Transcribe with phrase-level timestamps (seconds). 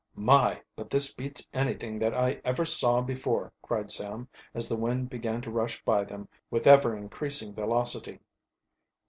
[0.15, 5.11] "My, but this beats anything that I ever saw before!" cried Sam, as the wind
[5.11, 8.19] began to rush by them with ever increasing velocity.